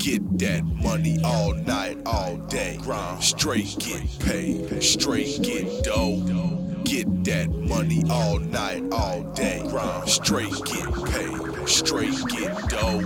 Get 0.00 0.38
that 0.38 0.64
money 0.64 1.18
all 1.22 1.52
night, 1.52 1.98
all 2.06 2.38
day. 2.48 2.78
Straight 3.20 3.76
get 3.78 4.18
paid, 4.20 4.82
straight 4.82 5.42
get 5.42 5.84
dough. 5.84 6.16
Get 6.84 7.24
that 7.24 7.50
money 7.50 8.02
all 8.08 8.38
night, 8.38 8.82
all 8.92 9.22
day. 9.34 9.62
Straight 10.06 10.54
get 10.64 10.90
paid, 11.04 11.68
straight 11.68 12.16
get 12.28 12.68
dough. 12.70 13.02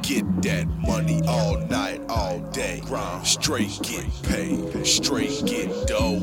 Get 0.00 0.24
that 0.40 0.68
money 0.80 1.20
all 1.28 1.58
night, 1.66 2.00
all 2.08 2.38
day. 2.50 2.80
Straight 3.24 3.78
get 3.82 4.06
paid, 4.22 4.86
straight 4.86 5.44
get 5.44 5.86
dough. 5.86 6.18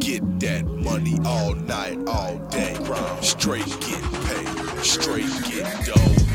Get 0.00 0.40
that 0.40 0.64
money 0.64 1.18
all 1.22 1.54
night, 1.54 1.98
all 2.08 2.38
day. 2.48 2.74
Straight 3.20 3.66
get 3.66 4.02
paid, 4.24 4.82
straight 4.82 5.28
get 5.44 5.84
dough. 5.84 6.33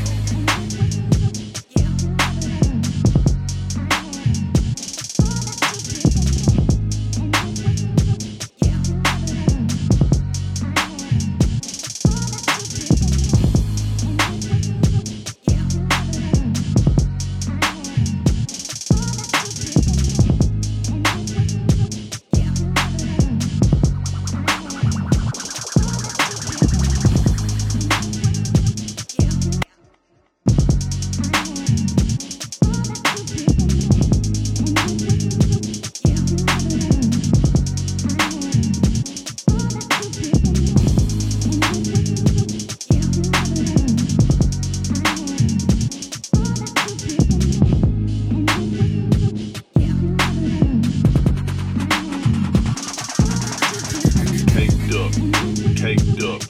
Up, 55.10 55.76
caked 55.76 56.22
up, 56.22 56.42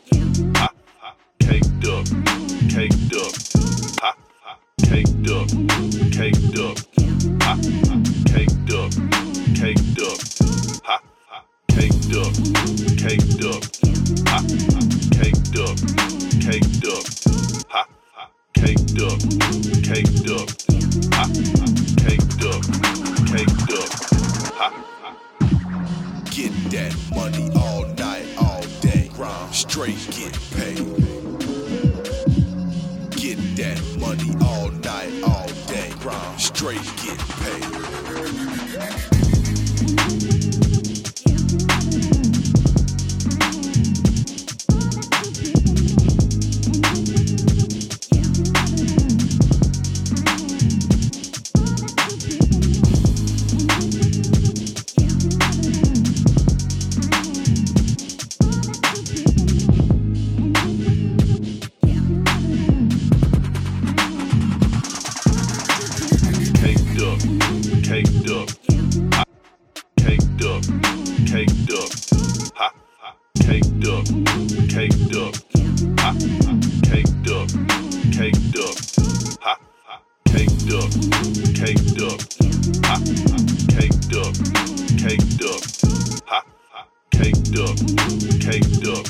ha, 0.56 0.68
ha, 0.98 1.14
caked 1.40 1.86
up, 1.86 2.04
caked 2.68 3.14
up, 3.16 3.32
ha, 4.00 4.14
ha, 4.42 4.58
caked 4.84 5.28
up, 5.30 5.48
caked 6.12 6.58
up, 6.58 6.78
ha, 7.42 7.56
ha, 7.86 8.02
caked 8.26 8.70
up, 8.72 8.92
caked 9.54 10.00
up, 10.00 10.20
ha, 10.84 11.00
ha, 11.28 11.42
caked 11.68 12.12
up, 12.16 12.34
caked 12.98 13.44
up, 13.44 13.62
ha, 14.28 14.42
ha, 14.70 14.80
caked 15.10 15.56
up, 15.58 15.76
caked 16.40 16.84
up, 16.86 17.04
ha, 17.70 17.86
ha, 18.12 18.28
caked 18.54 19.00
up, 19.00 19.20
caked 19.82 20.28
up, 20.28 20.29
straight 29.60 29.98
get 30.12 30.32
paid. 30.56 30.78
Get 33.10 33.38
that 33.56 33.78
money 34.00 34.32
all 34.42 34.70
night, 34.70 35.12
all 35.22 35.48
day. 35.66 35.92
Grind 36.00 36.40
straight 36.40 36.82
get 36.96 37.18
paid. 37.18 38.09
Caked 71.26 71.70
up, 71.72 71.90
ha, 72.54 72.72
ha, 72.98 73.14
caked 73.40 73.86
up, 73.86 74.04
caked 74.68 75.14
up, 75.16 75.34
ha, 75.98 76.12
ha, 76.44 76.52
caked 76.82 77.28
up, 77.30 77.48
caked 78.12 78.56
up, 78.58 78.76
ha, 79.40 79.56
ha, 79.86 80.00
caked 80.26 80.70
up, 80.72 80.90
caked 81.54 82.00
up, 82.02 82.20
ha, 82.84 82.96
ha, 83.30 83.38
caked 83.68 84.14
up, 84.16 84.34
caked 84.98 85.42
up, 85.44 85.62
ha, 86.26 86.42
ha, 86.72 86.84
caked 87.10 87.56
up, 87.58 87.76
caked 88.40 88.86
up, 88.86 89.06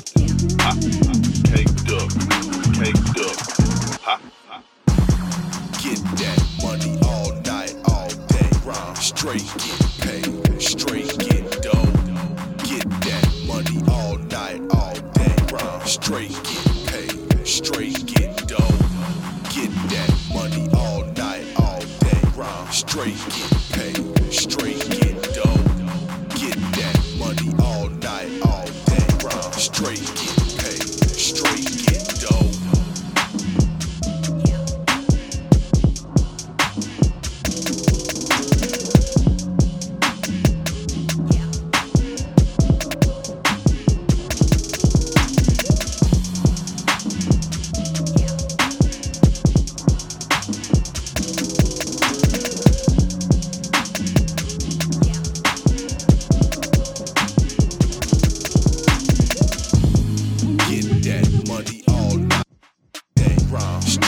ha, 4.01 4.21
ha. 4.49 4.63
Get 5.83 6.01
that 6.19 6.39
money 6.63 6.99
all 7.07 7.33
night, 7.43 7.75
all 7.87 8.09
day. 8.29 8.51
Grind 8.63 8.99
straight 8.99 9.45
get 9.59 9.90
straight 15.91 16.31
get 16.31 16.87
paid, 16.87 17.47
straight 17.47 18.07
get 18.07 18.47
dough. 18.47 18.57
Get 19.51 19.73
that 19.91 20.31
money 20.33 20.69
all 20.73 21.05
night, 21.17 21.45
all 21.57 21.81
day. 21.81 22.71
Straight 22.71 23.19
get 23.27 23.53
paid, 23.73 24.33
straight 24.33 25.10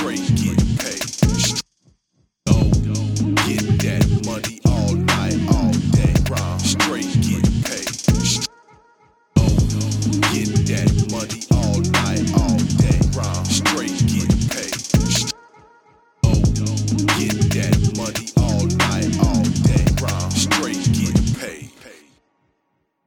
free. 0.02 0.41